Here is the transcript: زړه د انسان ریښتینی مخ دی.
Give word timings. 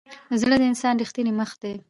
زړه 0.41 0.55
د 0.59 0.63
انسان 0.71 0.95
ریښتینی 1.01 1.31
مخ 1.39 1.51
دی. 1.61 1.73